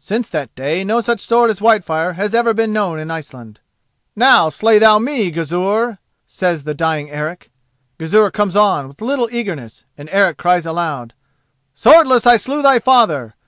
Since 0.00 0.30
that 0.30 0.54
day 0.54 0.84
no 0.84 1.02
such 1.02 1.20
sword 1.20 1.50
as 1.50 1.58
Whitefire 1.60 2.14
has 2.14 2.32
been 2.32 2.72
known 2.72 2.98
in 2.98 3.10
Iceland. 3.10 3.60
"Now 4.16 4.48
slay 4.48 4.78
thou 4.78 4.98
me, 4.98 5.30
Gizur," 5.30 5.98
says 6.26 6.64
the 6.64 6.72
dying 6.72 7.10
Eric. 7.10 7.50
Gizur 7.98 8.30
comes 8.30 8.56
on 8.56 8.88
with 8.88 9.02
little 9.02 9.28
eagerness, 9.30 9.84
and 9.98 10.08
Eric 10.10 10.38
cries 10.38 10.64
aloud: 10.64 11.12
"Swordless 11.74 12.26
I 12.26 12.38
slew 12.38 12.62
thy 12.62 12.78
father! 12.78 13.34